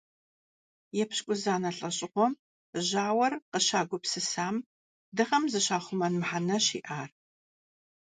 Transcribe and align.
Епщыкӏузанэ 1.01 1.69
лӏэщӏыгъуэм 1.77 2.33
жьауэр 2.87 3.33
къыщагупсысам 3.51 4.55
дыгъэм 5.15 5.43
зыщахъумэн 5.51 6.13
мыхьэнэщ 6.19 6.65
иӏар. 6.79 7.09